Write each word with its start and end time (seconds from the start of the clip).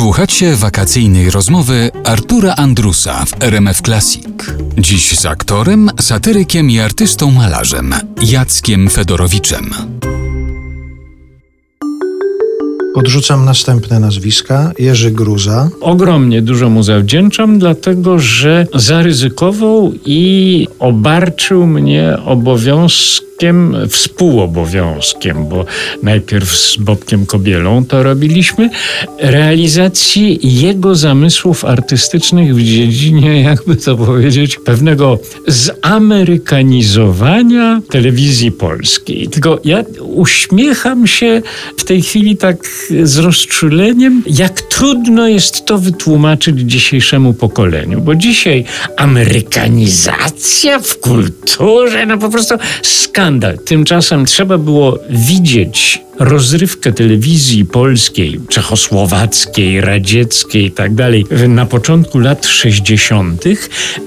Słuchacie 0.00 0.56
wakacyjnej 0.56 1.30
rozmowy 1.30 1.90
Artura 2.04 2.54
Andrusa 2.56 3.24
w 3.24 3.42
RMF 3.42 3.80
Classic. 3.80 4.26
Dziś 4.78 5.18
z 5.18 5.26
aktorem, 5.26 5.90
satyrykiem 6.00 6.70
i 6.70 6.78
artystą 6.78 7.30
malarzem 7.30 7.94
Jackiem 8.22 8.88
Fedorowiczem. 8.88 9.70
Odrzucam 12.94 13.44
następne 13.44 14.00
nazwiska. 14.00 14.72
Jerzy 14.78 15.10
Gruza. 15.10 15.70
Ogromnie 15.80 16.42
dużo 16.42 16.70
mu 16.70 16.82
zawdzięczam, 16.82 17.58
dlatego 17.58 18.18
że 18.18 18.66
zaryzykował 18.74 19.92
i 20.04 20.68
obarczył 20.78 21.66
mnie 21.66 22.16
obowiązkiem 22.24 23.29
współobowiązkiem, 23.88 25.48
bo 25.48 25.64
najpierw 26.02 26.56
z 26.56 26.76
Bobkiem 26.76 27.26
Kobielą 27.26 27.84
to 27.84 28.02
robiliśmy, 28.02 28.70
realizacji 29.18 30.38
jego 30.42 30.94
zamysłów 30.94 31.64
artystycznych 31.64 32.54
w 32.54 32.62
dziedzinie, 32.62 33.42
jakby 33.42 33.76
to 33.76 33.96
powiedzieć, 33.96 34.58
pewnego 34.64 35.18
zamerykanizowania 35.46 37.80
telewizji 37.90 38.52
polskiej. 38.52 39.28
Tylko 39.28 39.60
ja 39.64 39.84
uśmiecham 40.00 41.06
się 41.06 41.42
w 41.76 41.84
tej 41.84 42.02
chwili 42.02 42.36
tak 42.36 42.56
z 43.02 43.18
rozczuleniem, 43.18 44.22
jak 44.26 44.60
trudno 44.60 45.28
jest 45.28 45.64
to 45.64 45.78
wytłumaczyć 45.78 46.60
dzisiejszemu 46.60 47.34
pokoleniu, 47.34 48.00
bo 48.00 48.14
dzisiaj 48.14 48.64
amerykanizacja 48.96 50.78
w 50.78 50.98
kulturze, 50.98 52.06
no 52.06 52.18
po 52.18 52.28
prostu 52.28 52.54
skandal. 52.82 53.29
Tymczasem 53.64 54.26
trzeba 54.26 54.58
było 54.58 54.98
widzieć 55.10 56.02
rozrywkę 56.18 56.92
telewizji 56.92 57.64
polskiej, 57.64 58.40
czechosłowackiej, 58.48 59.80
radzieckiej 59.80 60.64
i 60.64 60.70
tak 60.70 60.92
na 61.48 61.66
początku 61.66 62.18
lat 62.18 62.46
60., 62.46 63.44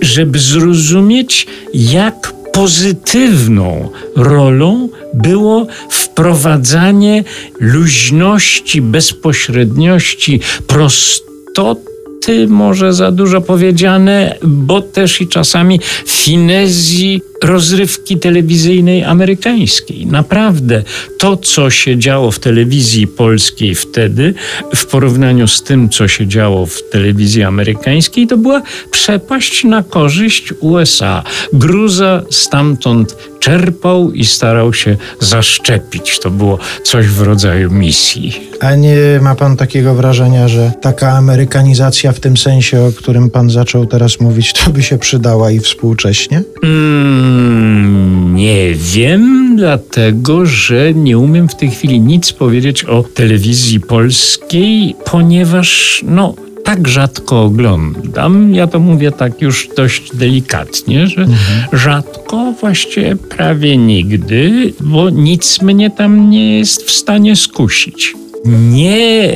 żeby 0.01 0.39
zrozumieć, 0.39 1.47
jak 1.73 2.33
pozytywną 2.53 3.89
rolą 4.15 4.89
było 5.13 5.67
wprowadzanie 5.89 7.23
luźności, 7.59 8.81
bezpośredniości, 8.81 10.39
prostoty, 10.67 12.47
może 12.47 12.93
za 12.93 13.11
dużo 13.11 13.41
powiedziane, 13.41 14.35
bo 14.43 14.81
też 14.81 15.21
i 15.21 15.27
czasami 15.27 15.79
finezji 16.05 17.21
rozrywki 17.43 18.17
telewizyjnej 18.17 19.03
amerykańskiej. 19.03 20.05
Naprawdę 20.05 20.83
to, 21.19 21.37
co 21.37 21.69
się 21.69 21.97
działo 21.97 22.31
w 22.31 22.39
telewizji 22.39 23.07
polskiej 23.07 23.75
wtedy, 23.75 24.33
w 24.75 24.85
porównaniu 24.85 25.47
z 25.47 25.63
tym, 25.63 25.89
co 25.89 26.07
się 26.07 26.27
działo 26.27 26.65
w 26.65 26.89
telewizji 26.91 27.43
amerykańskiej, 27.43 28.27
to 28.27 28.37
była 28.37 28.61
przepaść 28.91 29.63
na 29.63 29.83
korzyść 29.83 30.53
USA. 30.59 31.23
Gruza 31.53 32.23
stamtąd 32.29 33.15
czerpał 33.39 34.11
i 34.11 34.25
starał 34.25 34.73
się 34.73 34.97
zaszczepić. 35.19 36.19
To 36.19 36.31
było 36.31 36.59
coś 36.83 37.07
w 37.07 37.21
rodzaju 37.21 37.71
misji. 37.71 38.49
A 38.59 38.75
nie 38.75 38.95
ma 39.21 39.35
pan 39.35 39.57
takiego 39.57 39.95
wrażenia, 39.95 40.47
że 40.47 40.71
taka 40.81 41.11
amerykanizacja 41.11 42.11
w 42.11 42.19
tym 42.19 42.37
sensie, 42.37 42.81
o 42.81 42.91
którym 42.91 43.29
pan 43.29 43.49
zaczął 43.49 43.85
teraz 43.85 44.19
mówić, 44.19 44.53
to 44.53 44.69
by 44.69 44.83
się 44.83 44.97
przydała 44.97 45.51
i 45.51 45.59
współcześnie? 45.59 46.43
Mm 46.63 47.32
Mm, 47.33 48.35
nie 48.35 48.73
wiem, 48.73 49.55
dlatego 49.57 50.45
że 50.45 50.93
nie 50.93 51.17
umiem 51.17 51.49
w 51.49 51.55
tej 51.55 51.71
chwili 51.71 52.01
nic 52.01 52.33
powiedzieć 52.33 52.83
o 52.83 53.03
telewizji 53.03 53.79
polskiej, 53.79 54.95
ponieważ 55.05 56.01
no 56.07 56.35
tak 56.63 56.87
rzadko 56.87 57.43
oglądam. 57.43 58.53
Ja 58.53 58.67
to 58.67 58.79
mówię 58.79 59.11
tak 59.11 59.41
już 59.41 59.69
dość 59.77 60.15
delikatnie, 60.15 61.07
że 61.07 61.21
mhm. 61.21 61.79
rzadko, 61.79 62.53
właściwie 62.61 63.15
prawie 63.15 63.77
nigdy, 63.77 64.73
bo 64.79 65.09
nic 65.09 65.61
mnie 65.61 65.91
tam 65.91 66.29
nie 66.29 66.57
jest 66.57 66.83
w 66.83 66.91
stanie 66.91 67.35
skusić. 67.35 68.13
Nie 68.45 69.33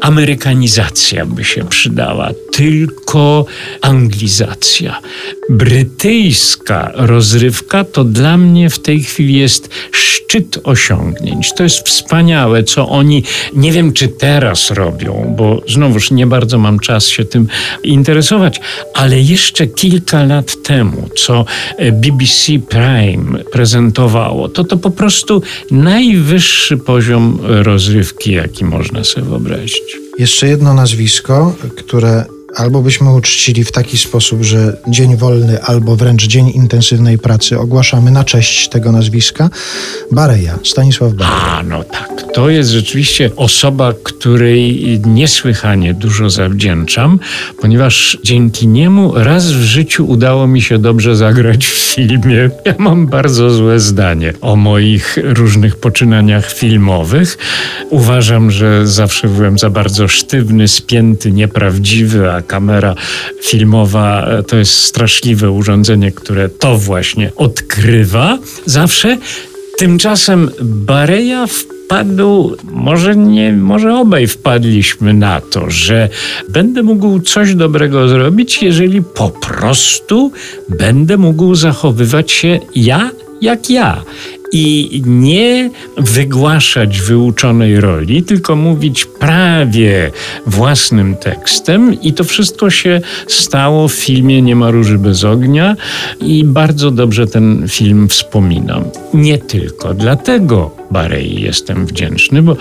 amerykanizacja 0.00 1.26
by 1.26 1.44
się 1.44 1.64
przydała, 1.64 2.30
tylko 2.52 3.46
anglizacja. 3.80 5.00
Brytyjska 5.50 6.90
rozrywka 6.94 7.84
to 7.84 8.04
dla 8.04 8.36
mnie 8.36 8.70
w 8.70 8.78
tej 8.78 9.02
chwili 9.02 9.34
jest 9.34 9.68
szczyt 10.16 10.58
osiągnięć. 10.64 11.52
To 11.52 11.62
jest 11.62 11.88
wspaniałe, 11.88 12.64
co 12.64 12.88
oni, 12.88 13.22
nie 13.54 13.72
wiem 13.72 13.92
czy 13.92 14.08
teraz 14.08 14.70
robią, 14.70 15.34
bo 15.36 15.62
znowuż 15.68 16.10
nie 16.10 16.26
bardzo 16.26 16.58
mam 16.58 16.78
czas 16.78 17.06
się 17.06 17.24
tym 17.24 17.48
interesować, 17.82 18.60
ale 18.94 19.20
jeszcze 19.20 19.66
kilka 19.66 20.24
lat 20.24 20.62
temu, 20.62 21.08
co 21.16 21.44
BBC 21.92 22.52
Prime 22.68 23.44
prezentowało, 23.52 24.48
to 24.48 24.64
to 24.64 24.76
po 24.76 24.90
prostu 24.90 25.42
najwyższy 25.70 26.76
poziom 26.76 27.38
rozrywki, 27.42 28.32
jaki 28.32 28.64
można 28.64 29.04
sobie 29.04 29.26
wyobrazić. 29.26 29.96
Jeszcze 30.18 30.48
jedno 30.48 30.74
nazwisko, 30.74 31.54
które 31.76 32.24
albo 32.56 32.82
byśmy 32.82 33.14
uczcili 33.14 33.64
w 33.64 33.72
taki 33.72 33.98
sposób, 33.98 34.42
że 34.42 34.76
dzień 34.88 35.16
wolny, 35.16 35.62
albo 35.62 35.96
wręcz 35.96 36.26
dzień 36.26 36.48
intensywnej 36.48 37.18
pracy 37.18 37.58
ogłaszamy 37.58 38.10
na 38.10 38.24
cześć 38.24 38.68
tego 38.68 38.92
nazwiska. 38.92 39.50
Bareja, 40.12 40.58
Stanisław 40.64 41.12
Bareja. 41.12 41.36
A, 41.36 41.62
no 41.62 41.84
tak. 41.84 42.16
To 42.34 42.50
jest 42.50 42.70
rzeczywiście 42.70 43.30
osoba, 43.36 43.92
której 44.02 45.00
niesłychanie 45.06 45.94
dużo 45.94 46.30
zawdzięczam, 46.30 47.18
ponieważ 47.60 48.18
dzięki 48.24 48.68
niemu 48.68 49.12
raz 49.14 49.52
w 49.52 49.62
życiu 49.62 50.06
udało 50.06 50.46
mi 50.46 50.62
się 50.62 50.78
dobrze 50.78 51.16
zagrać 51.16 51.66
w 51.66 51.94
filmie. 51.94 52.50
Ja 52.64 52.74
mam 52.78 53.06
bardzo 53.06 53.50
złe 53.50 53.80
zdanie 53.80 54.32
o 54.40 54.56
moich 54.56 55.18
różnych 55.22 55.76
poczynaniach 55.76 56.52
filmowych. 56.52 57.38
Uważam, 57.90 58.50
że 58.50 58.86
zawsze 58.86 59.28
byłem 59.28 59.58
za 59.58 59.70
bardzo 59.70 60.08
sztywny, 60.08 60.68
spięty, 60.68 61.32
nieprawdziwy, 61.32 62.32
a 62.32 62.42
kamera 62.46 62.94
filmowa 63.42 64.26
e, 64.26 64.42
to 64.42 64.56
jest 64.56 64.72
straszliwe 64.72 65.50
urządzenie, 65.50 66.12
które 66.12 66.48
to 66.48 66.78
właśnie 66.78 67.32
odkrywa 67.36 68.38
zawsze. 68.66 69.18
Tymczasem 69.78 70.50
Bareja 70.62 71.46
wpadł, 71.46 72.56
może 72.64 73.16
nie, 73.16 73.52
może 73.52 73.94
obaj 73.94 74.26
wpadliśmy 74.26 75.14
na 75.14 75.40
to, 75.40 75.70
że 75.70 76.08
będę 76.48 76.82
mógł 76.82 77.20
coś 77.20 77.54
dobrego 77.54 78.08
zrobić, 78.08 78.62
jeżeli 78.62 79.02
po 79.02 79.30
prostu 79.30 80.32
będę 80.68 81.16
mógł 81.16 81.54
zachowywać 81.54 82.32
się 82.32 82.58
ja 82.74 83.10
jak 83.40 83.70
ja 83.70 84.04
i 84.56 85.02
nie 85.06 85.70
wygłaszać 85.96 87.00
wyuczonej 87.00 87.80
roli, 87.80 88.22
tylko 88.22 88.56
mówić 88.56 89.04
prawie 89.04 90.10
własnym 90.46 91.16
tekstem 91.16 92.02
i 92.02 92.12
to 92.12 92.24
wszystko 92.24 92.70
się 92.70 93.00
stało 93.26 93.88
w 93.88 93.92
filmie 93.92 94.42
Nie 94.42 94.56
ma 94.56 94.70
róży 94.70 94.98
bez 94.98 95.24
ognia 95.24 95.76
i 96.20 96.44
bardzo 96.44 96.90
dobrze 96.90 97.26
ten 97.26 97.64
film 97.68 98.08
wspominam. 98.08 98.84
Nie 99.14 99.38
tylko 99.38 99.94
dlatego 99.94 100.70
Barei 100.90 101.40
jestem 101.40 101.86
wdzięczny, 101.86 102.42
bo 102.42 102.56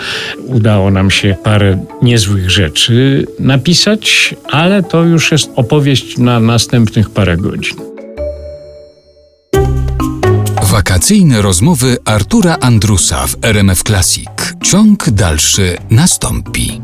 udało 0.46 0.92
nam 0.92 1.12
się 1.12 1.36
parę 1.44 1.86
niezłych 2.02 2.52
rzeczy 2.52 3.28
napisać, 3.40 4.36
ale 4.52 4.84
to 4.84 5.04
już 5.04 5.32
jest 5.32 5.52
opowieść 5.56 6.18
na 6.18 6.40
następnych 6.40 7.10
parę 7.10 7.38
godzin. 7.38 7.95
Wakacyjne 10.86 11.42
rozmowy 11.42 11.98
Artura 12.06 12.58
Andrusa 12.60 13.28
w 13.28 13.36
RMF 13.42 13.84
Classic. 13.84 14.30
Ciąg 14.64 15.10
dalszy 15.10 15.78
nastąpi. 15.90 16.82